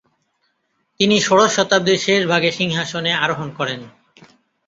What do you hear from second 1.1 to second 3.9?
ষোড়শ শতাব্দীর শেষ ভাগে সিংহাসনে আরোহণ করেন।